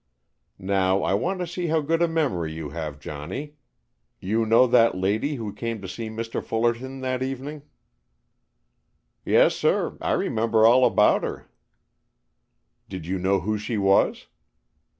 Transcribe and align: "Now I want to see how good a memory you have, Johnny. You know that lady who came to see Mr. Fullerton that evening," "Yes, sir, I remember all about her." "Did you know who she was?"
"Now 0.57 1.03
I 1.03 1.13
want 1.13 1.41
to 1.41 1.45
see 1.45 1.67
how 1.67 1.79
good 1.81 2.01
a 2.01 2.07
memory 2.07 2.51
you 2.51 2.69
have, 2.69 2.99
Johnny. 2.99 3.57
You 4.19 4.47
know 4.47 4.65
that 4.65 4.97
lady 4.97 5.35
who 5.35 5.53
came 5.53 5.79
to 5.79 5.87
see 5.87 6.09
Mr. 6.09 6.43
Fullerton 6.43 7.01
that 7.01 7.21
evening," 7.21 7.61
"Yes, 9.25 9.55
sir, 9.55 9.99
I 10.01 10.13
remember 10.13 10.65
all 10.65 10.87
about 10.87 11.21
her." 11.21 11.51
"Did 12.89 13.05
you 13.05 13.19
know 13.19 13.41
who 13.41 13.59
she 13.59 13.77
was?" 13.77 14.25